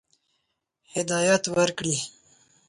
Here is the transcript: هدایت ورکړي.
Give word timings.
هدایت 0.93 1.43
ورکړي. 1.55 1.95